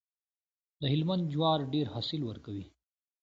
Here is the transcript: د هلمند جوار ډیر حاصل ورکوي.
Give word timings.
د 0.79 0.81
هلمند 0.93 1.23
جوار 1.33 1.59
ډیر 1.73 1.85
حاصل 1.93 2.21
ورکوي. 2.25 2.65